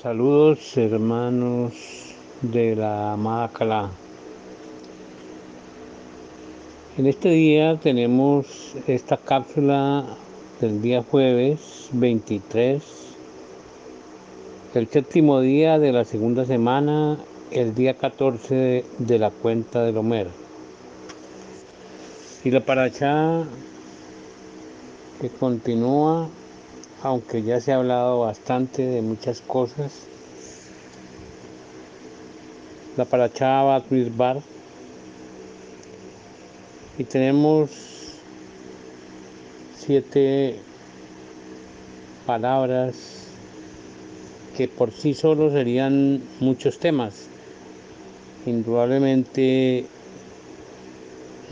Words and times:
Saludos 0.00 0.76
hermanos 0.76 1.72
de 2.40 2.76
la 2.76 3.50
Calá. 3.52 3.90
En 6.96 7.08
este 7.08 7.30
día 7.30 7.80
tenemos 7.80 8.76
esta 8.86 9.16
cápsula 9.16 10.04
del 10.60 10.80
día 10.82 11.02
jueves 11.02 11.88
23, 11.90 12.80
el 14.74 14.86
séptimo 14.86 15.40
día 15.40 15.80
de 15.80 15.90
la 15.90 16.04
segunda 16.04 16.44
semana, 16.44 17.18
el 17.50 17.74
día 17.74 17.94
14 17.94 18.84
de 18.98 19.18
la 19.18 19.30
cuenta 19.30 19.82
del 19.82 19.96
Homer. 19.96 20.28
Y 22.44 22.52
la 22.52 22.60
paracha 22.60 23.42
que 25.20 25.28
continúa 25.28 26.28
aunque 27.02 27.42
ya 27.42 27.60
se 27.60 27.72
ha 27.72 27.76
hablado 27.76 28.20
bastante 28.20 28.82
de 28.82 29.02
muchas 29.02 29.40
cosas. 29.40 29.92
La 32.96 33.04
Parachá 33.04 33.62
Bat 33.62 33.84
Bar 34.16 34.40
y 36.98 37.04
tenemos 37.04 37.70
siete 39.78 40.56
palabras 42.26 42.96
que 44.56 44.66
por 44.66 44.90
sí 44.90 45.14
solo 45.14 45.52
serían 45.52 46.20
muchos 46.40 46.80
temas, 46.80 47.28
indudablemente 48.44 49.86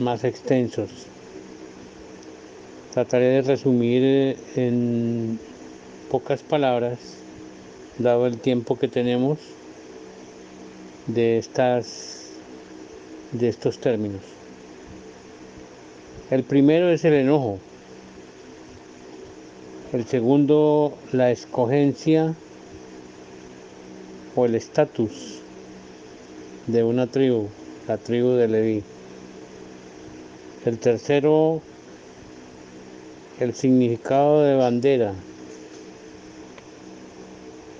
más 0.00 0.24
extensos. 0.24 0.90
Trataré 2.96 3.26
de 3.26 3.42
resumir 3.42 4.38
en 4.56 5.38
pocas 6.10 6.42
palabras, 6.42 6.98
dado 7.98 8.26
el 8.26 8.38
tiempo 8.38 8.78
que 8.78 8.88
tenemos, 8.88 9.38
de 11.06 11.36
estas 11.36 12.30
de 13.32 13.50
estos 13.50 13.80
términos. 13.80 14.22
El 16.30 16.42
primero 16.42 16.88
es 16.88 17.04
el 17.04 17.12
enojo. 17.12 17.58
El 19.92 20.06
segundo, 20.06 20.94
la 21.12 21.30
escogencia 21.30 22.34
o 24.34 24.46
el 24.46 24.54
estatus 24.54 25.42
de 26.66 26.82
una 26.82 27.06
tribu, 27.08 27.48
la 27.88 27.98
tribu 27.98 28.30
de 28.30 28.48
Leví. 28.48 28.82
El 30.64 30.78
tercero, 30.78 31.60
el 33.40 33.54
significado 33.54 34.42
de 34.42 34.56
bandera. 34.56 35.12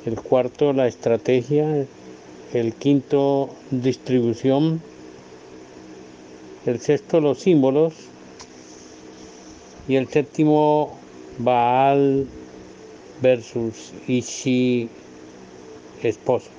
El 0.04 0.20
cuarto, 0.20 0.72
la 0.72 0.86
estrategia. 0.86 1.86
El 2.52 2.74
quinto, 2.74 3.50
distribución. 3.70 4.82
El 6.66 6.80
sexto, 6.80 7.20
los 7.20 7.40
símbolos. 7.40 7.94
Y 9.88 9.96
el 9.96 10.08
séptimo, 10.08 10.98
Baal 11.38 12.26
versus 13.22 13.92
Ishi, 14.06 14.88
esposo. 16.02 16.50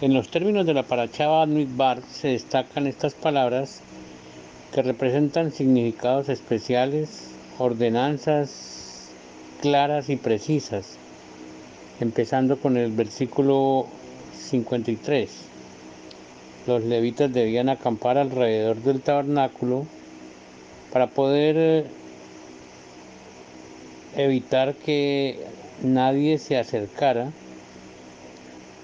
En 0.00 0.14
los 0.14 0.30
términos 0.30 0.64
de 0.64 0.74
la 0.74 0.82
Parachava 0.82 1.46
Bar 1.46 2.02
se 2.10 2.28
destacan 2.28 2.86
estas 2.86 3.14
palabras 3.14 3.82
que 4.72 4.82
representan 4.82 5.52
significados 5.52 6.28
especiales, 6.28 7.30
ordenanzas 7.58 9.10
claras 9.60 10.08
y 10.08 10.16
precisas, 10.16 10.96
empezando 12.00 12.58
con 12.58 12.76
el 12.76 12.92
versículo 12.92 13.86
53. 14.38 15.30
Los 16.66 16.84
levitas 16.84 17.32
debían 17.32 17.68
acampar 17.68 18.16
alrededor 18.16 18.76
del 18.76 19.00
tabernáculo 19.00 19.86
para 20.92 21.08
poder 21.08 21.56
eh, 21.56 21.84
evitar 24.16 24.74
que 24.74 25.40
nadie 25.82 26.38
se 26.38 26.56
acercara, 26.58 27.32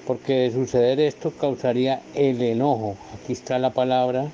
porque 0.07 0.35
de 0.35 0.53
suceder 0.53 1.01
esto 1.01 1.31
causaría 1.31 2.01
el 2.15 2.43
enojo. 2.43 2.97
Aquí 3.15 3.33
está 3.33 3.59
la 3.59 3.71
palabra 3.71 4.31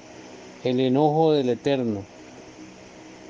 el 0.64 0.78
enojo 0.78 1.32
del 1.32 1.48
Eterno, 1.48 2.02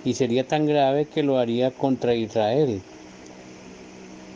y 0.04 0.14
sería 0.14 0.46
tan 0.46 0.66
grave 0.66 1.06
que 1.06 1.22
lo 1.22 1.38
haría 1.38 1.70
contra 1.70 2.14
Israel. 2.14 2.82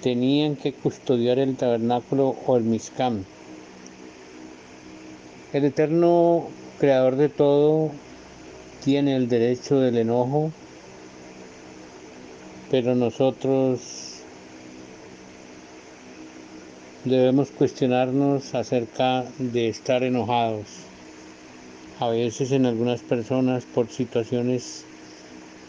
Tenían 0.03 0.57
que 0.57 0.73
custodiar 0.73 1.39
el 1.39 1.57
tabernáculo 1.57 2.37
o 2.47 2.57
el 2.57 2.65
Mizcam. 2.65 3.25
El 5.53 5.65
Eterno, 5.65 6.49
creador 6.79 7.17
de 7.17 7.29
todo, 7.29 7.91
tiene 8.83 9.17
el 9.17 9.29
derecho 9.29 9.79
del 9.79 9.99
enojo, 9.99 10.51
pero 12.71 12.95
nosotros 12.95 14.21
debemos 17.05 17.51
cuestionarnos 17.51 18.55
acerca 18.55 19.25
de 19.39 19.69
estar 19.69 20.03
enojados 20.03 20.87
a 21.99 22.09
veces 22.09 22.53
en 22.53 22.67
algunas 22.67 23.01
personas 23.01 23.65
por 23.65 23.89
situaciones 23.89 24.85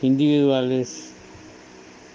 individuales 0.01 1.11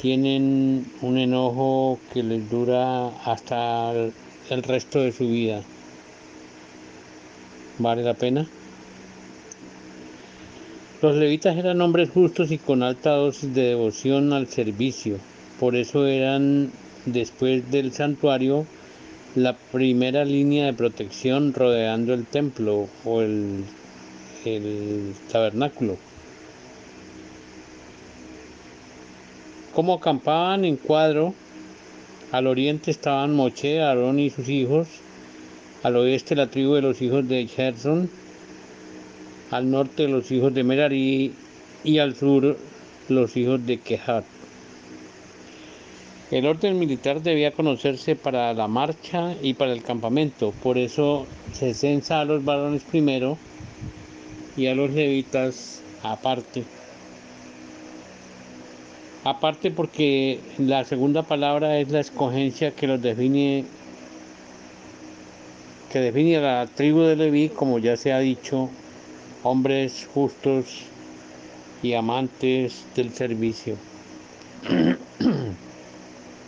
tienen 0.00 0.86
un 1.00 1.16
enojo 1.16 1.98
que 2.12 2.22
les 2.22 2.50
dura 2.50 3.08
hasta 3.24 3.92
el 3.92 4.62
resto 4.62 5.00
de 5.00 5.12
su 5.12 5.28
vida. 5.28 5.62
¿Vale 7.78 8.02
la 8.02 8.14
pena? 8.14 8.46
Los 11.00 11.16
levitas 11.16 11.56
eran 11.56 11.80
hombres 11.80 12.10
justos 12.10 12.52
y 12.52 12.58
con 12.58 12.82
alta 12.82 13.12
dosis 13.12 13.54
de 13.54 13.62
devoción 13.62 14.32
al 14.32 14.46
servicio. 14.46 15.16
Por 15.58 15.74
eso 15.74 16.06
eran, 16.06 16.70
después 17.06 17.70
del 17.70 17.92
santuario, 17.92 18.66
la 19.34 19.56
primera 19.56 20.24
línea 20.24 20.66
de 20.66 20.74
protección 20.74 21.54
rodeando 21.54 22.12
el 22.12 22.26
templo 22.26 22.88
o 23.04 23.22
el 23.22 23.64
el 24.44 25.14
tabernáculo. 25.30 25.97
Como 29.75 29.94
acampaban 29.94 30.64
en 30.64 30.76
cuadro, 30.76 31.34
al 32.30 32.47
oriente 32.47 32.91
estaban 32.91 33.34
Moche, 33.34 33.80
Aarón 33.80 34.19
y 34.19 34.30
sus 34.30 34.48
hijos, 34.48 34.88
al 35.82 35.97
oeste 35.97 36.36
la 36.36 36.48
tribu 36.48 36.75
de 36.75 36.82
los 36.82 37.00
hijos 37.00 37.26
de 37.28 37.47
Gerson, 37.47 38.10
al 39.50 39.70
norte 39.70 40.08
los 40.08 40.30
hijos 40.30 40.54
de 40.54 40.62
Merari 40.62 41.32
y 41.84 41.98
al 41.98 42.14
sur 42.14 42.56
los 43.09 43.36
hijos 43.36 43.66
de 43.66 43.78
Kehat. 43.78 44.24
El 46.30 46.47
orden 46.47 46.78
militar 46.78 47.22
debía 47.22 47.53
conocerse 47.53 48.16
para 48.16 48.54
la 48.54 48.66
marcha 48.66 49.34
y 49.42 49.54
para 49.54 49.72
el 49.72 49.82
campamento, 49.82 50.53
por 50.62 50.78
eso 50.78 51.26
se 51.53 51.74
censa 51.74 52.20
a 52.20 52.24
los 52.24 52.44
varones 52.44 52.82
primero 52.82 53.36
y 54.56 54.66
a 54.66 54.74
los 54.74 54.90
levitas 54.90 55.82
aparte. 56.02 56.64
Aparte 59.24 59.70
porque 59.70 60.40
la 60.58 60.84
segunda 60.84 61.22
palabra 61.22 61.78
es 61.78 61.90
la 61.90 62.00
escogencia 62.00 62.72
que 62.72 62.86
los 62.86 63.00
define 63.00 63.64
que 65.92 66.00
define 66.00 66.38
a 66.38 66.41
la 66.41 66.66
tribu 66.66 67.02
de 67.02 67.16
Leví, 67.16 67.50
como 67.50 67.78
ya 67.78 67.98
se 67.98 68.14
ha 68.14 68.18
dicho, 68.18 68.70
hombres 69.42 70.08
justos 70.12 70.84
y 71.82 71.92
amantes 71.92 72.86
del 72.97 73.12
servicio. 73.12 73.77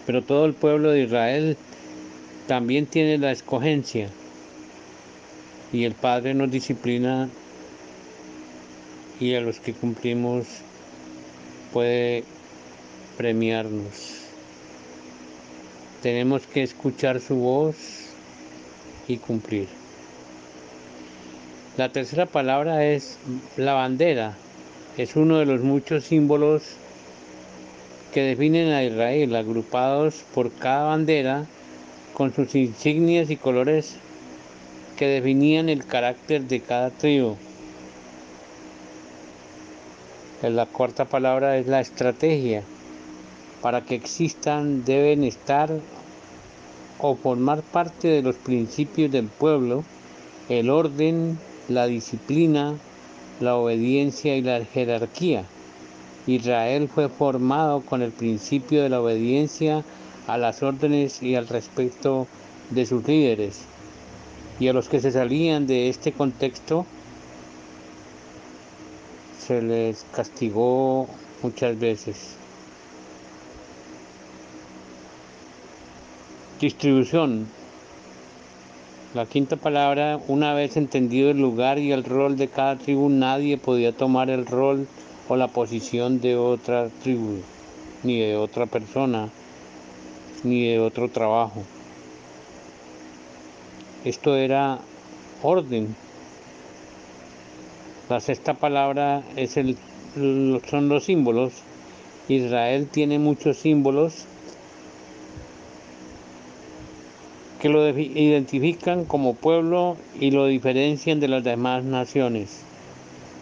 Pero 0.06 0.22
todo 0.22 0.46
el 0.46 0.54
pueblo 0.54 0.90
de 0.90 1.02
Israel 1.02 1.58
también 2.46 2.86
tiene 2.86 3.18
la 3.18 3.32
escogencia 3.32 4.08
y 5.72 5.84
el 5.84 5.92
Padre 5.92 6.32
nos 6.32 6.50
disciplina 6.50 7.28
y 9.20 9.34
a 9.34 9.40
los 9.40 9.60
que 9.60 9.72
cumplimos 9.72 10.46
puede 11.72 12.24
premiarnos. 13.16 14.20
Tenemos 16.02 16.46
que 16.46 16.62
escuchar 16.62 17.20
su 17.20 17.36
voz 17.36 17.76
y 19.08 19.16
cumplir. 19.16 19.68
La 21.76 21.88
tercera 21.88 22.26
palabra 22.26 22.86
es 22.86 23.18
la 23.56 23.72
bandera. 23.72 24.36
Es 24.96 25.16
uno 25.16 25.38
de 25.38 25.46
los 25.46 25.60
muchos 25.60 26.04
símbolos 26.04 26.62
que 28.12 28.22
definen 28.22 28.70
a 28.70 28.84
Israel, 28.84 29.34
agrupados 29.34 30.22
por 30.34 30.52
cada 30.52 30.84
bandera 30.84 31.46
con 32.12 32.32
sus 32.32 32.54
insignias 32.54 33.28
y 33.30 33.36
colores 33.36 33.96
que 34.96 35.08
definían 35.08 35.68
el 35.68 35.84
carácter 35.84 36.42
de 36.42 36.60
cada 36.60 36.90
tribu. 36.90 37.36
La 40.50 40.66
cuarta 40.66 41.06
palabra 41.06 41.56
es 41.56 41.68
la 41.68 41.80
estrategia. 41.80 42.62
Para 43.62 43.80
que 43.80 43.94
existan 43.94 44.84
deben 44.84 45.24
estar 45.24 45.70
o 46.98 47.16
formar 47.16 47.62
parte 47.62 48.08
de 48.08 48.20
los 48.20 48.36
principios 48.36 49.10
del 49.10 49.28
pueblo, 49.28 49.84
el 50.50 50.68
orden, 50.68 51.38
la 51.68 51.86
disciplina, 51.86 52.74
la 53.40 53.56
obediencia 53.56 54.36
y 54.36 54.42
la 54.42 54.62
jerarquía. 54.66 55.44
Israel 56.26 56.90
fue 56.94 57.08
formado 57.08 57.80
con 57.80 58.02
el 58.02 58.12
principio 58.12 58.82
de 58.82 58.90
la 58.90 59.00
obediencia 59.00 59.82
a 60.26 60.36
las 60.36 60.62
órdenes 60.62 61.22
y 61.22 61.36
al 61.36 61.48
respeto 61.48 62.26
de 62.68 62.84
sus 62.84 63.06
líderes. 63.08 63.62
Y 64.60 64.68
a 64.68 64.74
los 64.74 64.90
que 64.90 65.00
se 65.00 65.10
salían 65.10 65.66
de 65.66 65.88
este 65.88 66.12
contexto 66.12 66.84
se 69.46 69.60
les 69.60 70.06
castigó 70.14 71.06
muchas 71.42 71.78
veces. 71.78 72.36
Distribución. 76.60 77.46
La 79.14 79.26
quinta 79.26 79.56
palabra, 79.56 80.18
una 80.28 80.54
vez 80.54 80.76
entendido 80.76 81.30
el 81.30 81.38
lugar 81.38 81.78
y 81.78 81.92
el 81.92 82.04
rol 82.04 82.36
de 82.36 82.48
cada 82.48 82.76
tribu, 82.76 83.08
nadie 83.10 83.58
podía 83.58 83.92
tomar 83.92 84.30
el 84.30 84.46
rol 84.46 84.88
o 85.28 85.36
la 85.36 85.48
posición 85.48 86.20
de 86.20 86.36
otra 86.36 86.88
tribu, 87.02 87.40
ni 88.02 88.18
de 88.18 88.36
otra 88.36 88.66
persona, 88.66 89.28
ni 90.42 90.66
de 90.66 90.80
otro 90.80 91.08
trabajo. 91.10 91.62
Esto 94.04 94.36
era 94.36 94.80
orden. 95.42 95.94
La 98.08 98.20
sexta 98.20 98.54
palabra 98.54 99.22
es 99.36 99.56
el, 99.56 99.76
son 100.14 100.88
los 100.88 101.04
símbolos. 101.04 101.52
Israel 102.28 102.88
tiene 102.90 103.18
muchos 103.18 103.58
símbolos 103.58 104.26
que 107.64 107.70
lo 107.70 107.88
identifican 107.88 109.06
como 109.06 109.32
pueblo 109.32 109.96
y 110.20 110.30
lo 110.32 110.46
diferencian 110.46 111.18
de 111.18 111.28
las 111.28 111.44
demás 111.44 111.82
naciones. 111.82 112.60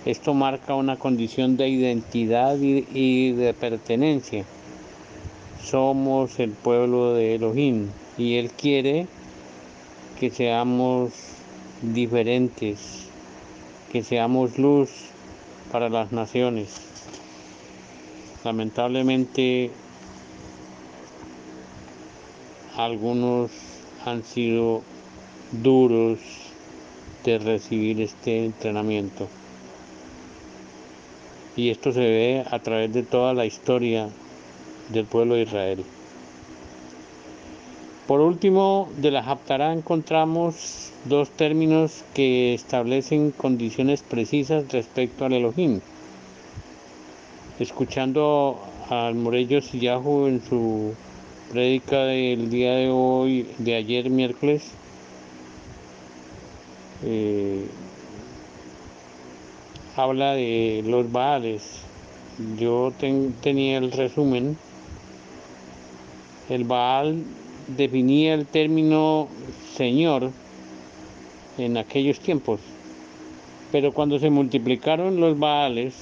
Esto 0.04 0.32
marca 0.32 0.76
una 0.76 0.96
condición 0.96 1.56
de 1.56 1.68
identidad 1.68 2.56
y, 2.56 3.32
de 3.32 3.54
pertenencia. 3.54 4.44
Somos 5.64 6.38
el 6.38 6.50
pueblo 6.50 7.14
de 7.14 7.34
Elohim 7.34 7.88
y 8.16 8.34
Él 8.34 8.50
quiere 8.50 9.08
que 10.20 10.30
seamos 10.30 11.10
diferentes, 11.82 13.08
que 13.92 14.02
seamos 14.02 14.58
luz 14.58 14.90
para 15.70 15.90
las 15.90 16.12
naciones. 16.12 16.80
Lamentablemente 18.42 19.70
algunos 22.74 23.50
han 24.06 24.24
sido 24.24 24.82
duros 25.52 26.18
de 27.24 27.38
recibir 27.38 28.00
este 28.00 28.46
entrenamiento. 28.46 29.28
Y 31.54 31.68
esto 31.68 31.92
se 31.92 32.00
ve 32.00 32.44
a 32.50 32.58
través 32.60 32.94
de 32.94 33.02
toda 33.02 33.34
la 33.34 33.44
historia 33.44 34.08
del 34.88 35.04
pueblo 35.04 35.34
de 35.34 35.42
Israel. 35.42 35.84
Por 38.06 38.20
último, 38.20 38.88
de 38.96 39.12
la 39.12 39.20
Haftarah 39.20 39.72
encontramos 39.72 40.90
dos 41.04 41.30
términos 41.30 42.02
que 42.14 42.52
establecen 42.52 43.30
condiciones 43.30 44.02
precisas 44.02 44.72
respecto 44.72 45.24
al 45.24 45.34
Elohim. 45.34 45.80
Escuchando 47.60 48.58
al 48.90 49.14
Morello 49.14 49.60
Sillajo 49.60 50.26
en 50.26 50.42
su 50.42 50.94
prédica 51.52 52.02
del 52.04 52.50
día 52.50 52.72
de 52.72 52.90
hoy, 52.90 53.46
de 53.58 53.76
ayer 53.76 54.10
miércoles, 54.10 54.72
eh, 57.04 57.66
habla 59.94 60.32
de 60.32 60.82
los 60.84 61.10
Baales. 61.12 61.82
Yo 62.58 62.92
tenía 63.42 63.78
el 63.78 63.92
resumen. 63.92 64.56
El 66.48 66.64
Baal 66.64 67.22
definía 67.68 68.34
el 68.34 68.46
término 68.46 69.28
Señor 69.74 70.30
en 71.58 71.76
aquellos 71.76 72.20
tiempos, 72.20 72.60
pero 73.70 73.92
cuando 73.92 74.18
se 74.18 74.30
multiplicaron 74.30 75.20
los 75.20 75.38
Baales, 75.38 75.94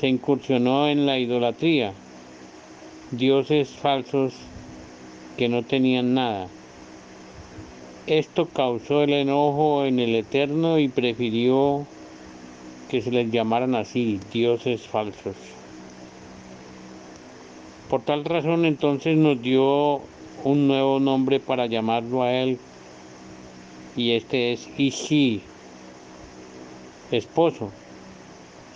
se 0.00 0.08
incursionó 0.08 0.88
en 0.88 1.06
la 1.06 1.18
idolatría, 1.18 1.92
dioses 3.10 3.68
falsos 3.70 4.34
que 5.36 5.48
no 5.48 5.62
tenían 5.62 6.14
nada. 6.14 6.48
Esto 8.06 8.46
causó 8.46 9.02
el 9.02 9.12
enojo 9.12 9.84
en 9.84 9.98
el 9.98 10.14
Eterno 10.14 10.78
y 10.78 10.88
prefirió 10.88 11.86
que 12.88 13.02
se 13.02 13.10
les 13.10 13.30
llamaran 13.30 13.74
así, 13.74 14.18
dioses 14.32 14.82
falsos. 14.82 15.36
Por 17.90 18.02
tal 18.02 18.24
razón 18.24 18.64
entonces 18.64 19.16
nos 19.16 19.40
dio 19.42 20.00
un 20.48 20.66
nuevo 20.66 20.98
nombre 20.98 21.40
para 21.40 21.66
llamarlo 21.66 22.22
a 22.22 22.32
él 22.32 22.58
y 23.94 24.12
este 24.12 24.54
es 24.54 24.66
Ishi, 24.78 25.42
esposo. 27.10 27.70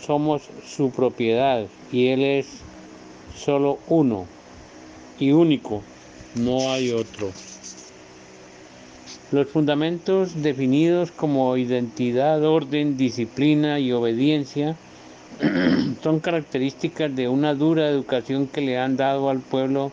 Somos 0.04 0.42
su 0.66 0.90
propiedad 0.90 1.64
y 1.90 2.08
él 2.08 2.24
es 2.24 2.46
solo 3.34 3.78
uno 3.88 4.26
y 5.18 5.32
único 5.32 5.82
no 6.34 6.70
hay 6.72 6.90
otro. 6.90 7.30
Los 9.30 9.48
fundamentos 9.48 10.42
definidos 10.42 11.10
como 11.10 11.56
identidad, 11.56 12.44
orden, 12.44 12.98
disciplina 12.98 13.78
y 13.78 13.92
obediencia 13.92 14.76
son 16.02 16.20
características 16.20 17.16
de 17.16 17.30
una 17.30 17.54
dura 17.54 17.88
educación 17.88 18.46
que 18.46 18.60
le 18.60 18.78
han 18.78 18.98
dado 18.98 19.30
al 19.30 19.40
pueblo 19.40 19.90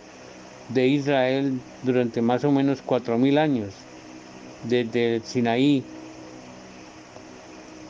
de 0.70 0.88
Israel 0.88 1.60
durante 1.84 2.22
más 2.22 2.44
o 2.44 2.52
menos 2.52 2.82
cuatro 2.86 3.18
mil 3.18 3.38
años, 3.38 3.70
desde 4.64 5.16
el 5.16 5.24
Sinaí. 5.24 5.84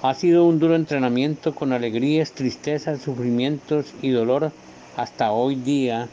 Ha 0.02 0.14
sido 0.14 0.46
un 0.46 0.60
duro 0.60 0.76
entrenamiento 0.76 1.54
con 1.54 1.74
alegrías, 1.74 2.32
tristezas, 2.32 3.02
sufrimientos 3.02 3.94
y 4.02 4.12
dolor 4.12 4.52
hasta 4.96 5.32
hoy 5.32 5.56
día 5.56 6.08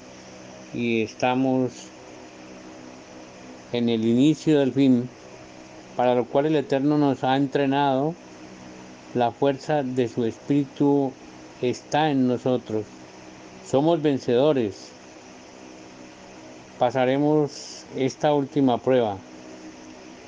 y 0.75 1.03
estamos 1.03 1.73
en 3.73 3.89
el 3.89 4.05
inicio 4.05 4.59
del 4.59 4.73
fin, 4.73 5.09
para 5.97 6.15
lo 6.15 6.25
cual 6.25 6.47
el 6.47 6.57
Eterno 6.57 6.99
nos 6.99 7.25
ha 7.25 7.37
entrenado, 7.37 8.15
la 9.15 9.31
fuerza 9.31 9.83
de 9.83 10.09
su 10.09 10.25
Espíritu 10.25 11.13
está 11.63 12.11
en 12.11 12.29
nosotros. 12.29 12.85
Somos 13.67 14.03
vencedores. 14.03 14.96
Pasaremos 16.79 17.85
esta 17.97 18.35
última 18.35 18.79
prueba. 18.79 19.17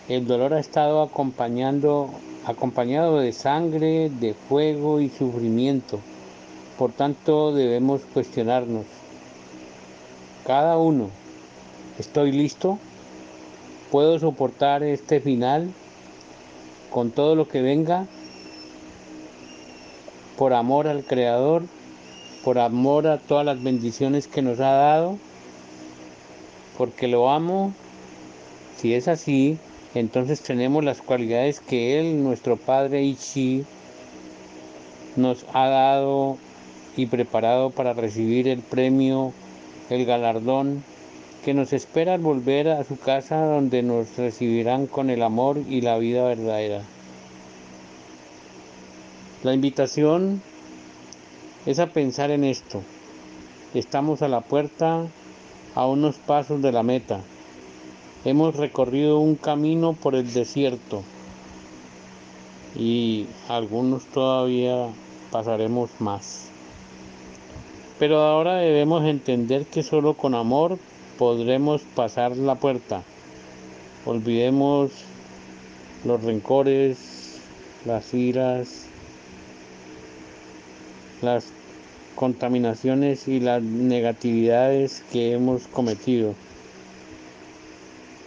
El 0.08 0.26
dolor 0.26 0.54
ha 0.54 0.60
estado 0.60 1.02
acompañando, 1.02 2.10
acompañado 2.46 3.18
de 3.18 3.32
sangre, 3.32 4.10
de 4.10 4.34
fuego 4.34 5.00
y 5.00 5.08
sufrimiento. 5.08 6.00
Por 6.78 6.92
tanto, 6.92 7.54
debemos 7.54 8.02
cuestionarnos. 8.14 8.86
Cada 10.46 10.78
uno, 10.78 11.10
¿estoy 11.98 12.32
listo? 12.32 12.78
puedo 13.90 14.18
soportar 14.18 14.82
este 14.82 15.20
final 15.20 15.70
con 16.90 17.10
todo 17.10 17.34
lo 17.34 17.48
que 17.48 17.62
venga 17.62 18.06
por 20.36 20.52
amor 20.52 20.86
al 20.86 21.04
Creador, 21.04 21.64
por 22.44 22.58
amor 22.58 23.06
a 23.06 23.18
todas 23.18 23.44
las 23.44 23.62
bendiciones 23.62 24.28
que 24.28 24.42
nos 24.42 24.60
ha 24.60 24.72
dado, 24.72 25.18
porque 26.78 27.08
lo 27.08 27.28
amo. 27.28 27.74
Si 28.78 28.94
es 28.94 29.08
así, 29.08 29.58
entonces 29.94 30.40
tenemos 30.40 30.84
las 30.84 31.02
cualidades 31.02 31.60
que 31.60 31.98
Él, 31.98 32.22
nuestro 32.22 32.56
Padre 32.56 33.02
Ichi, 33.02 33.64
nos 35.16 35.44
ha 35.52 35.66
dado 35.66 36.38
y 36.96 37.06
preparado 37.06 37.70
para 37.70 37.92
recibir 37.92 38.46
el 38.46 38.60
premio, 38.60 39.32
el 39.90 40.06
galardón 40.06 40.84
que 41.44 41.54
nos 41.54 41.72
espera 41.72 42.14
al 42.14 42.20
volver 42.20 42.68
a 42.68 42.84
su 42.84 42.98
casa 42.98 43.44
donde 43.44 43.82
nos 43.82 44.16
recibirán 44.16 44.86
con 44.86 45.10
el 45.10 45.22
amor 45.22 45.58
y 45.68 45.80
la 45.80 45.98
vida 45.98 46.24
verdadera. 46.24 46.82
La 49.42 49.54
invitación 49.54 50.42
es 51.66 51.78
a 51.78 51.86
pensar 51.86 52.30
en 52.30 52.44
esto. 52.44 52.82
Estamos 53.74 54.22
a 54.22 54.28
la 54.28 54.40
puerta, 54.40 55.06
a 55.78 55.86
unos 55.86 56.16
pasos 56.16 56.60
de 56.60 56.72
la 56.72 56.82
meta. 56.82 57.20
Hemos 58.24 58.56
recorrido 58.56 59.20
un 59.20 59.36
camino 59.36 59.92
por 59.92 60.16
el 60.16 60.32
desierto 60.34 61.04
y 62.74 63.26
algunos 63.48 64.04
todavía 64.06 64.88
pasaremos 65.30 65.90
más. 66.00 66.48
Pero 67.96 68.18
ahora 68.18 68.56
debemos 68.56 69.04
entender 69.04 69.66
que 69.66 69.84
solo 69.84 70.14
con 70.14 70.34
amor 70.34 70.80
podremos 71.16 71.82
pasar 71.94 72.36
la 72.36 72.56
puerta. 72.56 73.04
Olvidemos 74.04 74.90
los 76.04 76.24
rencores, 76.24 77.38
las 77.84 78.12
iras, 78.14 78.86
las 81.22 81.52
contaminaciones 82.18 83.28
y 83.28 83.38
las 83.38 83.62
negatividades 83.62 85.04
que 85.12 85.34
hemos 85.34 85.68
cometido. 85.68 86.34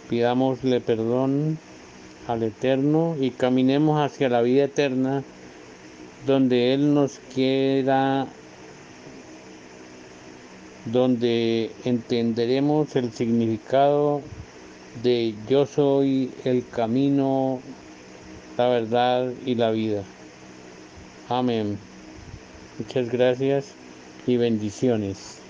Pidámosle 0.08 0.80
perdón 0.80 1.58
al 2.26 2.42
Eterno 2.42 3.16
y 3.20 3.32
caminemos 3.32 4.00
hacia 4.00 4.30
la 4.30 4.40
vida 4.40 4.64
eterna 4.64 5.22
donde 6.26 6.72
Él 6.72 6.94
nos 6.94 7.20
quiera, 7.34 8.26
donde 10.86 11.70
entenderemos 11.84 12.96
el 12.96 13.12
significado 13.12 14.22
de 15.02 15.34
yo 15.50 15.66
soy 15.66 16.30
el 16.46 16.66
camino, 16.66 17.60
la 18.56 18.68
verdad 18.68 19.30
y 19.44 19.54
la 19.54 19.70
vida. 19.70 20.02
Amén. 21.28 21.76
Muchas 22.78 23.10
gracias 23.10 23.81
y 24.26 24.36
bendiciones. 24.36 25.41